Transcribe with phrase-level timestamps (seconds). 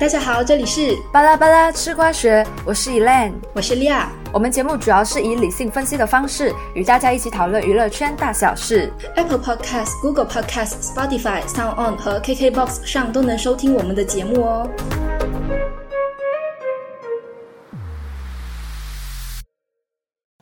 [0.00, 4.10] 大家好，这里是巴拉巴拉吃瓜学，我是 Elaine，我是利亚。
[4.32, 8.90] 我们节目主要是以理性分析的方式，与大家一起讨论娱乐圈大小事。
[9.16, 14.70] Apple Podcast、Google Podcast、Spotify、Sound On 和 KKBox 上都能收听我们的节目哦。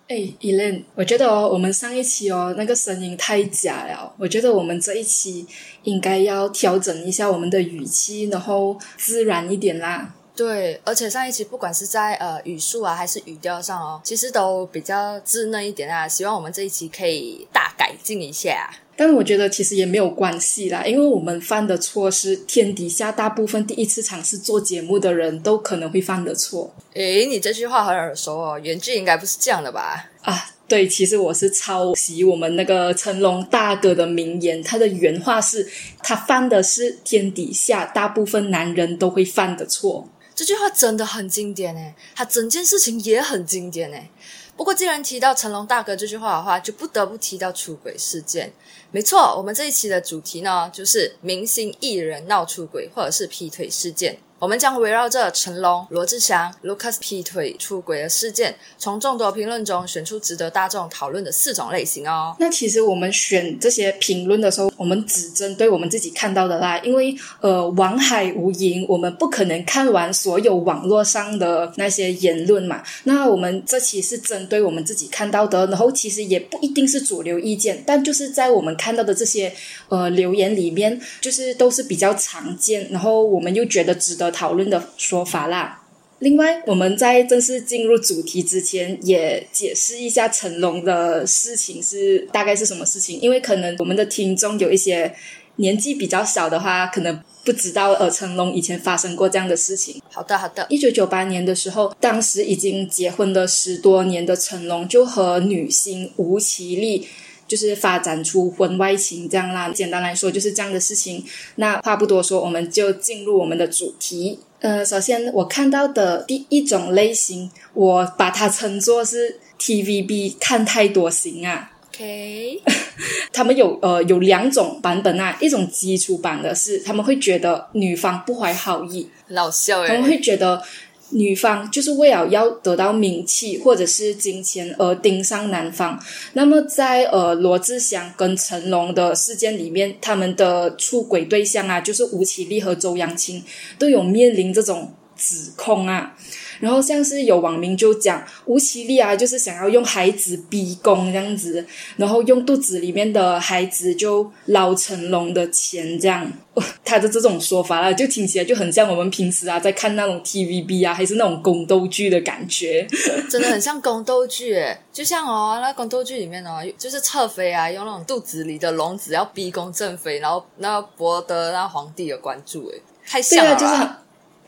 [0.08, 5.46] 哎，Elaine，我觉得哦，我们上一期哦那个声音太假了，我觉得我们这一期
[5.82, 10.14] 应该要调整一下我们的语气，然后自然一点啦。
[10.38, 16.06] 对，而且上一期不管是在呃语速啊，还是语调上哦，其实都比较稚嫩一点啊。
[16.06, 18.70] 希望我们这一期可以大改进一下。
[18.96, 26.72] 但我觉得其实也没有关系啦，因为我们犯的错是天底下大部分第一次尝试做节目的人都可能会犯的错。
[26.94, 30.08] 诶，你这句话很耳熟哦，原句应该不是这样的吧？
[30.22, 35.68] 啊，对，其实我是抄袭我们那个成龙大哥的名言，他的原话是：
[36.04, 40.08] 他犯的是天底下大部分男人都会犯的错。
[40.38, 44.08] 这句话真的很经典诶，他整件事情也很经典诶。
[44.56, 48.52] 不过既然提到成龙大哥这句话的话，就不得不提到出轨事件。
[48.92, 54.16] 没错，我们这一期的主题呢，就是明星艺人闹出轨或者是劈腿事件。
[54.38, 62.36] 我们将围绕着成龙、罗志祥、Lucas 劈腿出轨的事件，从众多评论中选出值得大众讨论的四种类型哦。
[62.38, 72.84] 那其实我们选这些评论的时候，我们只针对我们自己看到的啦，因为呃，网海无垠，我们不可能看完所有网络上的那些言论嘛。
[73.02, 79.52] 那我们这期是针对我们自己看到的，然后其实也不一定是主流意见，但就是在我们看到的这些
[79.88, 84.27] 呃留言里面，就是都是比较常见，然后我们又觉得值得。
[84.30, 85.82] 讨论的说法啦。
[86.20, 93.20] 另外，我们在正式进入主题之前，也解释一下成龙的事情是大概是什么事情。
[93.20, 95.14] 因为可能我们的听众有一些
[95.56, 100.02] 年纪比较小的话，可能不知道呃成龙以前发生过这样的事情。
[100.10, 100.66] 好的，好的。
[100.68, 107.06] 一九九八年的时候，当时已经结婚了十多年的成龙，就和女星吴绮莉。
[107.48, 111.24] 就是发展出婚外情这样啦，简单来说就是这样的事情。
[111.56, 114.38] 那话不多说，我们就进入我们的主题。
[114.60, 121.72] 呃，首先我看到的第一种类型，我把它称作是 TVB 看太多型啊。
[121.94, 122.60] OK，
[123.32, 130.62] 他们有呃有两种版本啊，一种基础版的是他们会觉得女方不怀好意，老笑他们会觉得。
[131.10, 135.98] 女方就是为了要得到名气或者是金钱而盯上男方。
[136.34, 143.42] 那么在呃罗志祥跟成龙的事件里面，他们的出轨对象啊，就是吴绮莉和周扬青，
[143.78, 146.14] 都有面临这种指控啊。
[146.60, 151.64] 然后像是有网民就讲吴绮莉啊，就是想要用孩子逼宫这样子，
[151.96, 156.30] 然后用肚子里面的孩子就捞成龙的钱这样，
[156.84, 162.86] 他的这种说法啦，就听起来就很像我们平时啊在看那种 TVB 啊，还是那种宫斗剧的感觉，
[163.30, 173.54] 真的很像宫斗剧诶，就像哦，那宫斗剧里面哦，就是侧妃啊，用那种肚子里的龙子要逼宫正妃，然后那博得那皇帝的关注诶，太像了。
[173.56, 173.90] 对啊，就是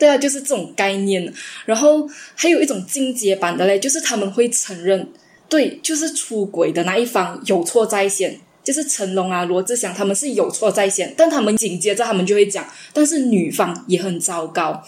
[0.01, 1.31] 对啊，就是这种概念。
[1.65, 5.07] 然后还有一种进阶版的嘞，就是他们会承认，
[5.47, 14.83] 对，就是出轨的那一方有错在先，就是成龙啊、罗志祥他们是有错在先，但他们紧接着他们就会讲，但是女方也很糟糕。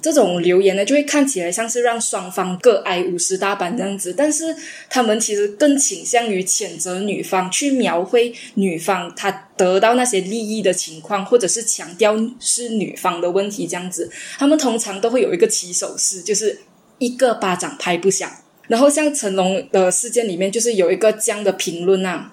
[0.00, 4.52] 这种留言呢，就会看起来像是让双方各挨五十大板这样子，但是
[4.90, 14.10] 他们其实更倾向于谴责女方，去描绘女方她得到那些利益的情况，或者是强调是女方的问题这样子。
[14.38, 16.58] 他们通常都会有一个起手式，就是
[16.98, 18.28] 一个巴掌拍不响。
[18.66, 22.32] 然后像成龙的事件里面，就是有一个这样的评论啊：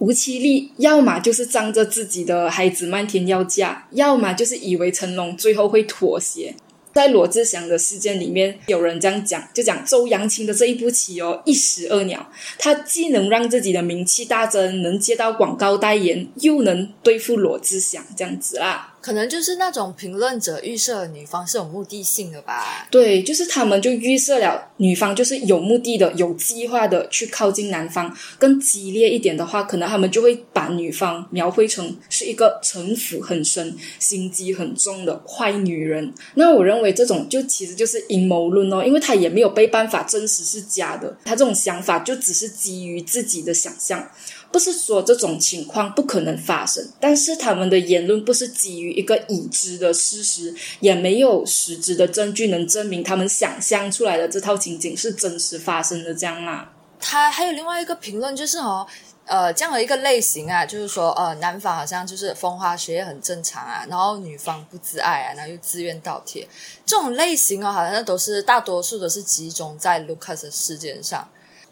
[0.00, 6.54] 吴绮莉要么就是仗着自己的孩子漫天要嫁，要么就是以为成龙最后会妥协。
[6.92, 12.32] 在罗志祥的事件里面，有人这样讲，就讲周扬青的这一步棋哦，一石二鸟。
[12.58, 18.89] 他既能让自己的名气大增，能接到广告代言，又能对付罗志祥这样子啦。
[19.00, 22.86] 可能就是那种评论者预设女方是有目的性的吧？
[22.90, 28.14] 对，就是他们就预设了女方就是有目的的、有计划的去靠近男方。
[28.38, 36.12] 更激烈一点的话，可能他们就会把女方描绘成是一个城府很深、心机很重的坏女人。
[36.34, 44.10] 那我认为这种就其实就是阴谋论哦，因为他也没有被办法证实是假的，他这种想法就只是基于自己的想象。
[44.52, 56.72] 不是说这种情况不可能发生，但是他们的言论不是基于一个已知的事实，也没有实质的证据能证明他们想象出来的这套情景是真实发生的这样啦。
[56.98, 58.86] 他还有另外一个评论就是哦。
[59.26, 66.44] 呃这样的一个类型啊，就是说呃男方好像就是风花雪月很正常啊，然后女方不自爱啊，然后又自愿倒贴，
[66.84, 71.28] 这种类型哦，好像都是大多数都是集中在 Lucas 事件上。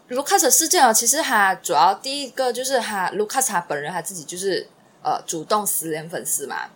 [0.09, 4.67] 卢卡斯事件哦，其实他主要第一个就是他卢卡斯他本人他自己就是
[5.03, 6.69] 呃主动私联粉丝嘛，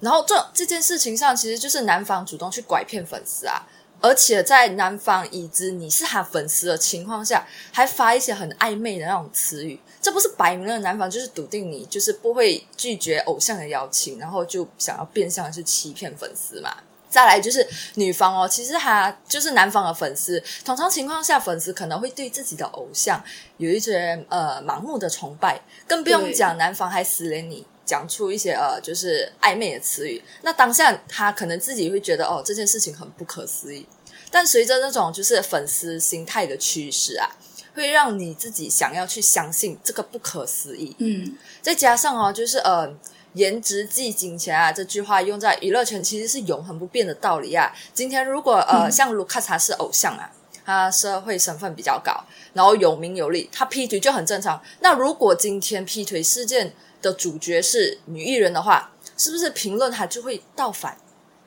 [0.00, 3.66] 然后这这件事情上其实就是男方主动去拐骗粉丝啊。
[4.00, 16.76] 而且在男方已知你是他粉丝的情况下，还发一些很暧昧的那种词语，这不是摆明了男方就是笃定你就是不会拒绝偶像的邀请，然后就想要变相去欺骗粉丝嘛？
[17.14, 17.64] 再来就是
[17.94, 23.22] 女方哦，其实她就是男方的粉丝，通常情况下粉丝可能会对自己的偶像
[23.58, 33.86] 有一些呃盲目的崇拜，更不用讲男方还私连你，讲出一些呃就是暧昧的词语，那当下他可能自己会觉得哦这件事情很不可思议。
[34.32, 37.30] 但随着那种就是粉丝心态的趋势啊，
[37.72, 40.96] 会让你自己想要去相信这个不可思议。
[40.98, 42.92] 嗯，再加上哦，就是呃，
[43.34, 47.72] 颜值即金钱啊，这句话用在娱乐圈其实是永恒不变的道理啊。
[47.92, 50.30] 今天如果呃，像卢卡查是偶像啊，
[50.64, 52.12] 他社会身份比较高，
[52.52, 54.60] 然后有名有利，他劈腿就很正常。
[54.80, 56.72] 那如果今天劈腿事件
[57.02, 60.96] 的主角是女艺人的话，是不是评论他就会倒反？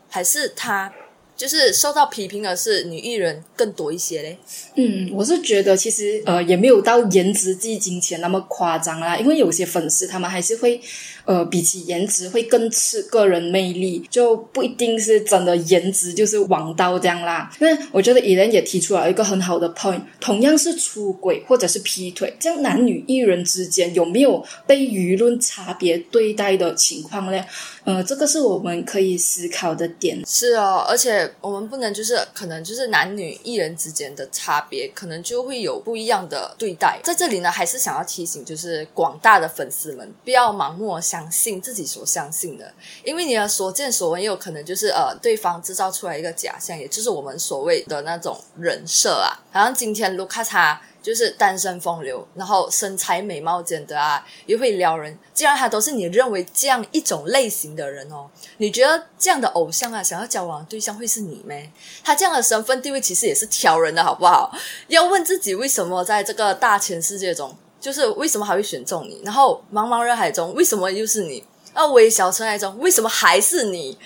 [0.09, 0.93] 还是他？
[1.37, 4.37] 就是受到批评的是女艺人更多一些嘞。
[4.75, 10.81] 嗯，我是觉得其实呃也没有到颜值即金钱那么夸张啦，因为有些粉丝他们还是会
[11.25, 17.49] 呃比起颜值会更吃个人魅力，就不一定是真的颜值就是王道这样啦。
[17.59, 27.45] 那我觉得伊人也提出了一个很好的 point，同样是出轨或者是劈腿，这样男女艺人之间有没有被舆论差别对待的情况呢？
[27.87, 30.21] 呃，这个是我们可以思考的点。
[30.27, 36.99] 是哦，而且我们不能就是可能就是男女艺人之间的差别，可能就会有不一样的对待。
[37.01, 42.73] 在这里呢，还是想要提醒，就是广大的粉丝们，不要盲目相信自己所相信的，
[43.05, 49.31] 因为你的所见所闻，也有可能就是呃，对方制造出来一个假象，也就是我们所谓的那种人设啊。
[49.49, 50.81] 好像今天卢卡查。
[51.01, 55.17] 就是单身风流，然后身材美貌兼得啊，又会撩人。
[55.33, 61.71] 既然他都是你认为这样一种类型的人哦，你觉得这样的偶像啊，想要交往的对象会是你咩？
[62.03, 64.51] 他这样的身份地位其实也是挑人的，好不好？
[64.87, 69.21] 要问自己为什么在这个大千世界中，就是为什么还会选中你？
[69.23, 71.43] 然后茫茫人海中，为什么又是你？
[71.73, 73.97] 那微小尘埃中，为什么还是你？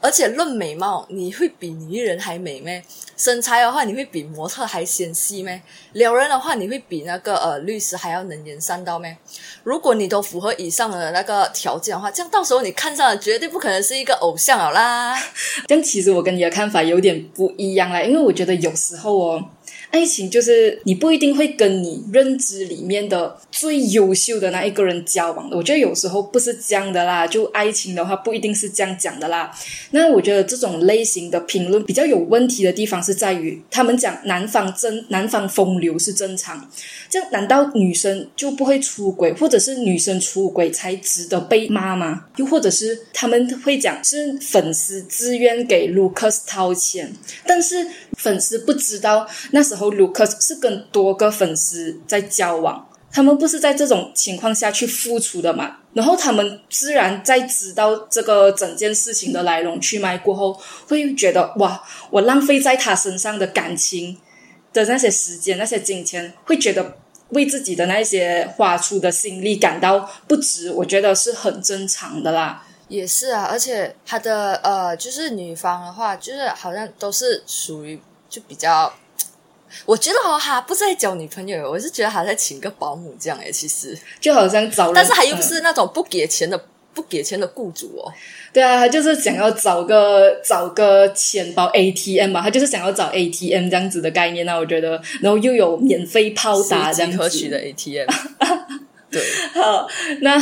[0.00, 2.82] 而且论美貌，你会比女人还美咩？
[3.16, 5.60] 身材的话，你会比模特还纤细咩？
[5.92, 9.16] 撩人的话，你会比那个呃律师还要能言善道咩？
[9.64, 15.14] 如果你都符合以上的那个条件的话，这样到时候你看上的绝对不可能是一个偶像好啦。
[15.66, 19.44] 但其实我跟你的看法有点不一样啦，因为我觉得有时候哦。
[19.90, 27.26] 爱情就是你不一定会跟你认知里面的最优秀的那一个人交往的，我觉得有时候不是这样的啦。
[27.26, 29.50] 就爱情的话，不一定是这样讲的啦。
[29.92, 36.70] 那我觉得这种类型的评论比较有问题的地方是在于，他们讲男方真男方风流是正常，
[37.08, 42.26] 这样难道女生就不会出轨，或者是女生出轨才值得被骂吗？
[42.36, 47.10] 又或者是他们会讲是粉丝自愿给 Lucas 掏钱，
[47.46, 47.86] 但是
[48.18, 49.77] 粉丝不知道那时候。
[49.78, 55.76] 后卢克是跟多个粉丝在交往，他们不是在这种情况下去付出的嘛？
[55.94, 64.16] 然后他们自然在知道这个整件事情的来龙去脉过后，会觉得哇，我浪费在他身上的感情
[64.72, 66.98] 的那些时间、那些金钱，会觉得
[67.30, 70.70] 为自己的那些花出的心力感到不值。
[70.70, 72.64] 我觉得是很正常的啦。
[72.86, 78.92] 也是啊，而且他的呃，就是女方的话，就是好像都是属于就比较。
[79.86, 83.50] 我觉得哦，他不是在交女朋友，我是觉得他在请个保姆这样诶。
[83.50, 86.60] 其实就好像找，但是他又不是那种不给钱的、
[86.94, 88.12] 不给钱的雇主哦。
[88.52, 94.56] 对啊，他就是想要找个找个钱包 ATM 嘛，他就是想要找 ATM 这样子的概念啊。
[94.56, 98.06] 我觉得，然后又有免费泡打这样可取的 ATM。
[99.10, 99.22] 对，
[99.54, 99.88] 好，
[100.20, 100.38] 那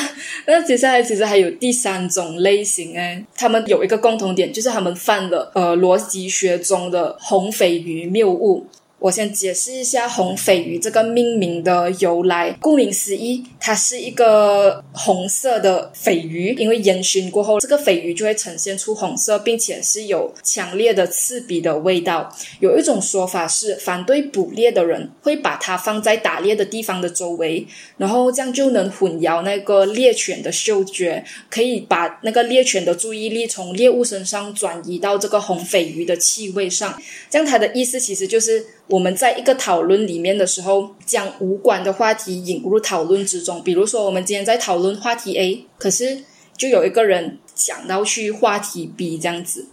[0.47, 8.66] 那接下来其实还有第三种类型诶，他们有一个共同点，就是他们犯了呃逻辑学中的红鲱鱼谬误。
[8.99, 12.57] 我先解释一下红鲱鱼这个命名的由来。
[12.61, 22.35] 顾名思义，它是一个红色的鲱鱼，因为烟熏过后，这个鲱鱼就会呈现出红色，并且是有强烈的刺鼻的味道。
[22.59, 27.67] 有一种说法是，反对捕猎的人会把它放在打猎的地方的周围，
[27.99, 36.99] 然后这样就能混淆那个猎犬的嗅觉，可以把那个猎犬的注意力从猎物身上转移到这个红鲱鱼的气味上。
[37.29, 38.65] 这样它的意思其实就是。
[38.88, 43.62] 我们在一个讨论里面的时候，将无关的话题引入讨论之中。
[43.62, 46.23] 比如说，我们今天在讨论话题 A，可是
[46.57, 49.66] 就有一个人想到去话题 B 这样子，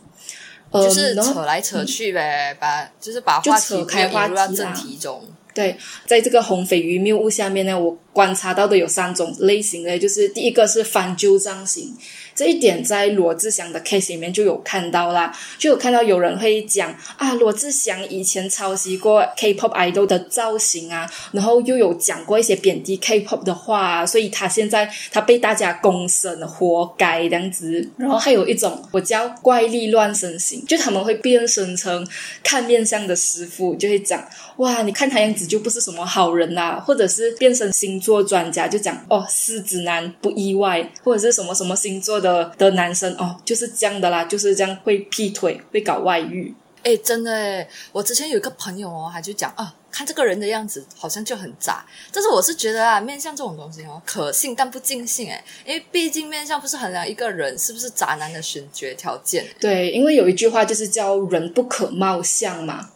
[0.72, 5.24] 呃就是扯来扯去呗，把就是把话题开没有引入到话题啦正题中。
[5.53, 5.77] 对，
[6.08, 11.93] 在这个红鲱鱼谬误下面呢，我观察到的有三种类型的，就是第一个是翻旧账型，
[12.36, 27.89] 这一点在罗志祥的 case 里面就有看到啦，就有看到有人会讲啊，罗志祥以前抄袭过 K-pop idol 的造型啊，然后又有讲过一些贬低 K-pop 的话、啊，所以他现在他被大家公审，活该这样子。
[27.98, 32.08] 然后还有一种我叫怪力乱神型，就他们会变身成
[32.43, 34.24] 看面相的师傅，就会讲
[34.58, 46.53] 哇，你看他样子就不是什么好人呐、或者是变成星座专家，就讲哦，狮子男不意外，或者是什么什么星座的的男生哦，就是这样的啦，就是这样会劈腿，会搞外遇。
[46.83, 47.65] 哎，真的哎！
[47.93, 51.81] 我之前有一个朋友哦，他就讲啊，看这个人的样子好像就很渣。
[52.12, 59.45] 但是我是觉得啊，面相这种东西哦，可信但不尽信哎，因为毕竟面相不是衡量一个人是不是渣男的选角条件。
[59.62, 62.89] 对，因为有一句话就是叫“人不可貌相”嘛。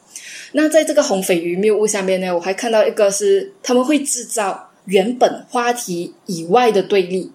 [0.51, 7.31] 那在这个红鲱鱼谬误下面呢，我还看到一个是他们会制造原本话题以外的对立，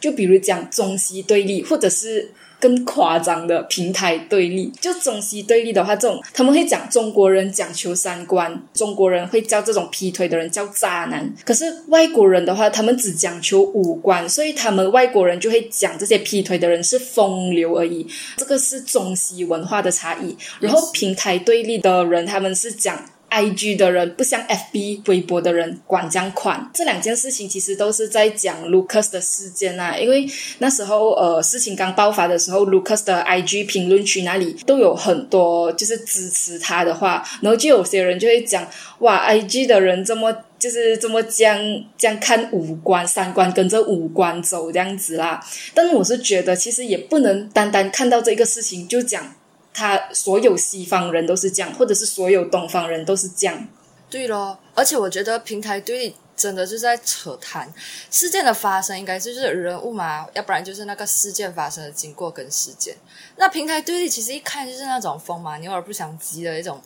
[0.00, 4.72] 就比如讲中西对立，或者是更夸张的平台对立。
[4.80, 11.30] 就中西对立的话，这种他们会讲中国人讲求三观，中国人会叫这种劈腿的人叫渣男。
[11.44, 18.06] 可是外国人的话，他们只讲求五官，所以他们外国人就会讲这些劈腿的人是风流而已。
[18.38, 20.34] 这个是中西文化的差异。
[20.60, 23.04] 然后平台对立的人，他们是讲。
[23.34, 29.98] I G 的人不像 F B 微博的人管这样宽，这两件事情其实都是在讲 Lucas 的事件啊。
[29.98, 30.24] 因为
[30.58, 38.64] 那时候呃事情刚爆发的时候，Lucas 的 I G 评论区那里都有很多就是支持他的话，然后就有些人就会讲
[39.00, 41.58] 哇，I G 的人这么就是这么将
[41.98, 45.44] 这样看五官三观跟着五官走这样子啦。
[45.74, 49.34] 但我是觉得其实也不能单单看到这个事情就讲。
[49.74, 53.68] 他所有西方人都是这样，或者是所有东方人都是这样。
[54.08, 57.68] 对咯，而且我觉得平台对立真的就是在扯谈
[58.12, 62.94] 事件的发生，应该就是人物嘛，要不然就是那个事件发生的经过跟事件。
[63.36, 66.80] 那平台对立其实一看就是那种风马牛耳不相及的一种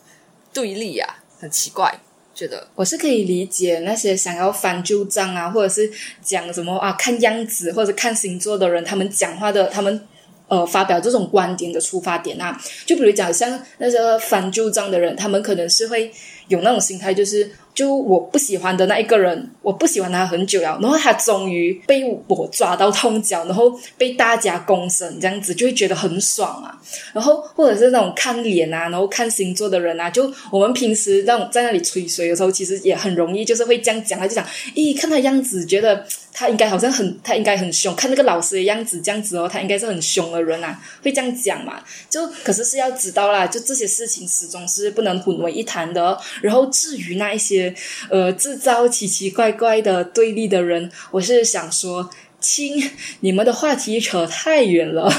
[0.54, 1.94] 对立啊，很奇怪。
[2.34, 5.92] 觉得我是可以理解那些想要翻旧账啊，或者是
[6.22, 10.08] 讲什么啊看样子或者看星座的人，他们讲话的他们。
[10.48, 16.10] 呃，发表这种观点的出发点啊，就比如讲像那些翻旧账的人，他们可能是会
[16.48, 26.80] 有那种心态，就是就我不喜欢的那一个人，我不喜欢他很久了，然后他终于被我抓到痛脚，然后被大家公审，这样子就会觉得很爽啊。
[27.12, 36.06] 然后或者是那种看脸啊，然后看星座的人啊，就我们平时那种在那里吹水的时候，其实也很容易就是会这样讲，他就讲，咦，看他样子觉得。
[36.38, 37.92] 他应该好像很，他应该很凶。
[37.96, 41.82] 看那个老师的样子，这样子哦，他应该是很凶的人啊，会这样讲嘛？
[42.08, 46.16] 就可是是要知道啦，就这些事情始终是不能混为一谈的。
[46.40, 47.74] 然后至于那一些
[48.08, 55.12] 呃制造奇奇怪怪的对立的人，我是想说，亲，你们的话题扯太远了。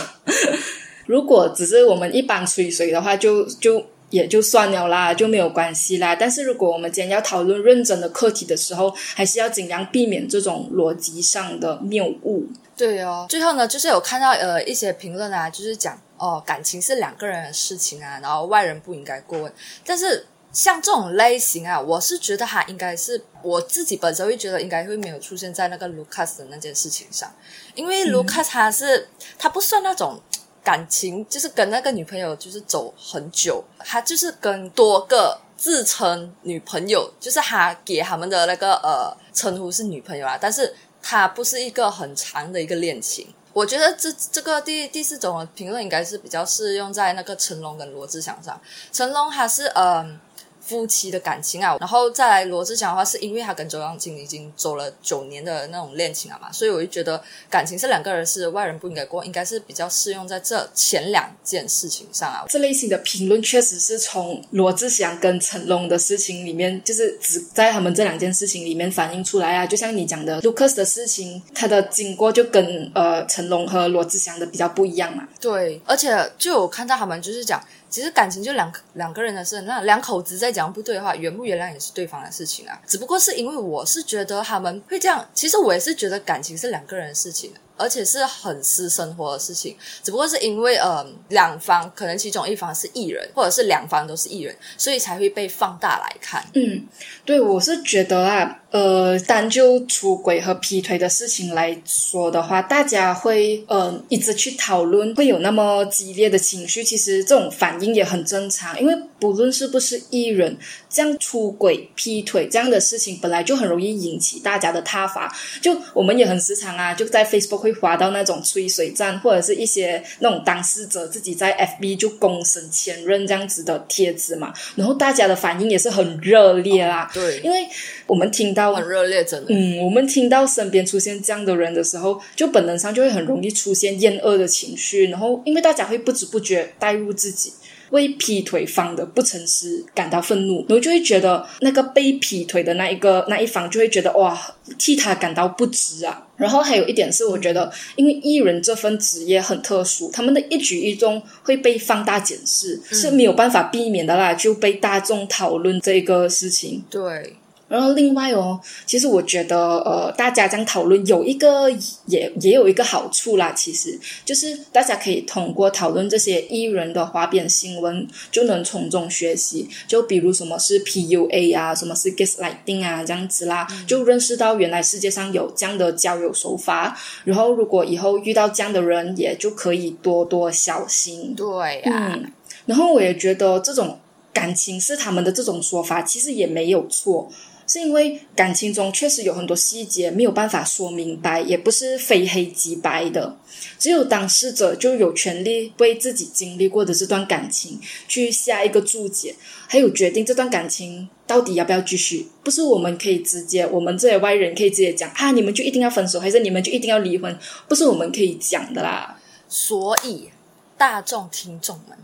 [1.06, 3.86] 如果只是我们一般吹水的话，就就。
[4.10, 6.16] 也就算了啦，就没有关系啦。
[6.16, 12.48] 但是如果我们今天要讨论认真的课题的时候，还是要尽量避免这种逻辑上的谬误。
[12.76, 19.54] 对哦，最后呢，就是有看到呃一些评论啊，就是讲哦感情是两个人的事情啊，然后外人不应该过问。
[19.86, 27.32] 但是像这种类型啊，我是觉得他应该是我自己本身会觉得应该会没有出现在那个卢卡斯的那件事情上，
[27.76, 30.20] 因为卢卡斯他是、他不算那种。
[30.64, 43.34] 感情就是跟那个女朋友就是走很久，他就是跟多个自称女朋友，就是他给他们的那个呃称呼是女朋友啊，但是他不是一个很长的一个恋情。
[43.52, 48.60] 我觉得这这个第第四种的评论应该是比较适用在那个成龙跟罗志祥上。
[48.92, 50.20] 成龙他是嗯。
[50.70, 62.46] 夫妻的感情啊，然后再来罗志祥的话，是因为他跟周扬青已经走了九年的那种恋情了嘛，所以我就觉得感情是两个人是外人不应该过，应该是比较适用在这前两件事情上啊。
[62.48, 69.66] 这类型的评论确实是从罗志祥跟成龙的事情里面，就是只在他们这两件事情里面反映出来啊。
[69.66, 75.28] 就像你讲的，Lucas 的事情，他的经过就跟呃成龙和罗志祥的比较不一样嘛。
[75.42, 77.60] 对，而且就有看到他们就是讲。
[77.90, 82.80] 其实感情就两两个人的事，那两口子在讲不对的话，原不原谅也是对方的事情啊。
[82.88, 89.76] 只不过是因为我是觉得他们会这样，其实我也是觉得感情是两个人的事情，而且是很私生活的事情。
[90.04, 96.46] 只不过是因为呃两方可能其中一方是艺人，或者是两方都是艺人，所以才会被放大来看。
[96.54, 96.86] 嗯，
[97.26, 106.84] 对，我是觉得啊，呃，单就出轨和劈腿的事情来说的话，大家会呃一直去讨论，会有那么激烈的情绪。
[106.84, 110.58] 其实这种反应也很正常，因为不论是不是艺人，
[110.90, 115.34] 这样出轨、劈腿这样的事情，本来就很容易引起大家的挞伐。
[115.62, 127.10] 就我们也很时常啊，就在 Facebook 会滑到那种吹水站，或者是一些那种当事者自己在 FB 就公审前任这样子的帖子嘛，然后大家的反应也是很热烈啦。
[127.14, 127.68] 对，因为
[128.08, 129.54] 我们听到很热烈，真的。
[129.54, 137.54] 嗯，我们听到身边出现这样的人的时候，就本能上就会很容易出现厌恶的情绪，然后因为大家会不知不觉带入自己。
[137.92, 144.40] 为劈腿方的不诚实感到愤怒，然后就会觉得那个被劈腿的那一个那一方就会觉得哇，
[144.78, 146.28] 替他感到不值啊。
[146.38, 156.84] 然后还有一点是，我觉得因为艺人这份职业很特殊，他们的一举一动会被放大检视，是没有办法避免的啦，就被大众讨论这个事情。
[156.90, 157.36] 对。
[157.70, 161.70] 然后另外哦，其实我觉得呃，大家这样讨论有一个
[162.08, 169.70] 也也有一个好处啦，其实就是大家可以通过讨论这些艺人的花边新闻，就能从中学习。
[169.88, 176.98] 就比如什么是 PUA 啊，什么是 Gaslighting 啊，这样子啦，就认识到原来世界上有这样的交友手法。
[177.24, 181.36] 然后如果以后遇到这样的人，也就可以多多小心。
[181.36, 182.20] 对呀。
[182.66, 184.00] 然后我也觉得这种
[184.34, 187.30] 感情是他们的这种说法，其实也没有错。
[187.70, 193.38] 是因为感情中确实有很多细节没有办法说明白，也不是非黑即白的。
[193.78, 199.36] 只有当事者就有权利为自己经历过的这段感情去下一个注解，
[199.68, 202.28] 还有决定这段感情到底要不要继续。
[202.44, 207.38] 不是我们可以直接，我们这些外人可以直接讲啊，你们就一定要分手，还是你们就一定要离婚？
[207.68, 209.20] 不是我们可以讲的啦。
[209.48, 210.30] 所以，
[210.76, 211.96] 大众听众们。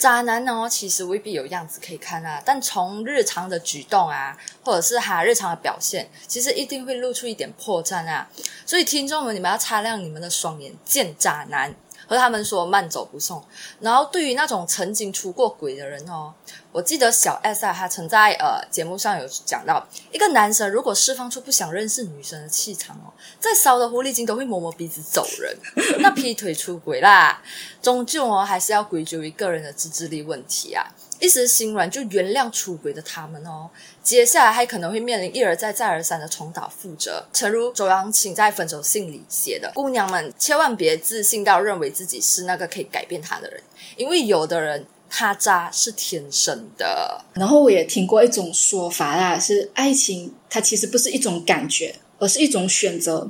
[0.00, 8.26] 渣男哦，其实未必有样子可以看啊，但从日常的举动啊，或者是他日常的表现，其实一定会露出一点破绽啊。
[8.64, 11.74] 所以听众们，你们要擦亮你们的双眼，见渣男。
[12.10, 13.40] 和他们说慢走不送。
[13.78, 16.34] 然后对于那种曾经出过轨的人哦，
[16.72, 25.56] 我记得小 S 啊，他曾在呃节目上有讲到，一个男生如果释放出不想认识女生的气场哦，再骚的狐狸精都会摸摸鼻子走人。
[26.00, 27.42] 那劈腿出轨啦，
[27.82, 30.86] 终究哦还是要归咎于个人的自制力问题啊。
[31.18, 33.68] 一时心软就原谅出轨的他们哦，
[34.02, 37.26] 接下来还可能会面临一而再再而三的重蹈覆辙。
[37.32, 43.62] 诚如周扬青在分手信里写的：“姑娘们千万别自信到认为自己是那个可以改变他的人，
[43.96, 53.28] 因为有的人他渣是天生的。”然后我也听过一种说法啦，是爱情它其实不是一种感觉，而是一种选择。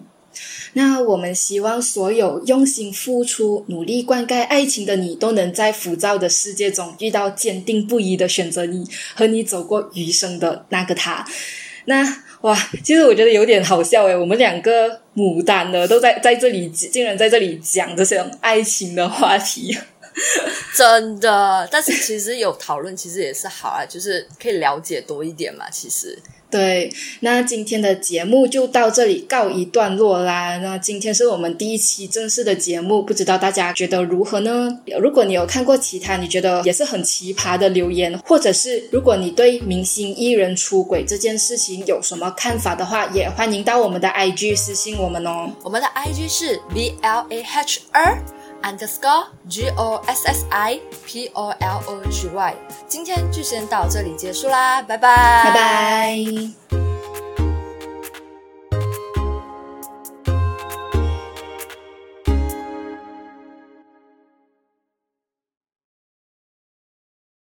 [0.75, 11.27] 那我们希望所有用心付出、努力灌溉爱情的你，都能在浮躁的世界中遇到坚定不移的选择你和你走过余生的那个他。
[11.87, 19.77] 那哇，其实我觉得有点好笑诶，我们两个牡丹的都在在这里，竟然在这里讲这些爱情的话题，
[20.77, 21.69] 真的。
[21.71, 26.19] 但是其实有讨论，其实也是好啊，就是可以了解多一点嘛，其实。
[26.51, 30.59] 对，那今天的节目就到这里告一段落啦。
[30.59, 34.81] 那今天是我们第一期正式的节目，不知道大家觉得如何呢？
[35.01, 45.53] 如果你有看过其他你觉得也是很奇葩的留言，或者是如果你对明星艺人出轨这件事情有什么看法的话，也欢迎到我们的 IG 私信我们哦。
[45.63, 48.19] 我们的 IG 是 V L A H R
[48.63, 52.55] underscore G O S S I P O L O G Y。
[52.87, 56.90] 今天就先到这里结束啦，拜拜，拜拜。